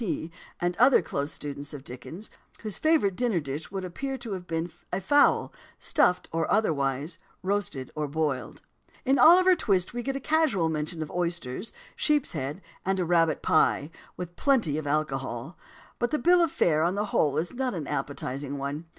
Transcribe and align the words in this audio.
P., 0.03 0.31
and 0.59 0.75
other 0.77 1.03
close 1.03 1.31
students 1.31 1.75
of 1.75 1.83
Dickens, 1.83 2.31
whose 2.61 2.79
favourite 2.79 3.15
dinner 3.15 3.39
dish 3.39 3.69
would 3.69 3.85
appear 3.85 4.17
to 4.17 4.31
have 4.31 4.47
been 4.47 4.71
a 4.91 4.99
fowl, 4.99 5.53
stuffed 5.77 6.27
or 6.31 6.51
otherwise, 6.51 7.19
roast 7.43 7.77
or 7.93 8.07
boiled. 8.07 8.63
In 9.05 9.19
Oliver 9.19 9.55
Twist 9.55 9.93
we 9.93 10.01
get 10.01 10.23
casual 10.23 10.69
mention 10.69 11.03
of 11.03 11.11
oysters, 11.11 11.71
sheep's 11.95 12.31
heads, 12.31 12.61
and 12.83 12.99
a 12.99 13.05
rabbit 13.05 13.43
pie, 13.43 13.91
with 14.17 14.35
plenty 14.35 14.79
of 14.79 14.87
alcohol; 14.87 15.55
but 15.99 16.09
the 16.09 16.17
bill 16.17 16.41
of 16.41 16.49
fare, 16.51 16.81
on 16.81 16.95
the 16.95 17.05
whole, 17.13 17.37
is 17.37 17.53
not 17.53 17.75
an 17.75 17.85
appetising 17.85 18.57
one. 18.57 18.85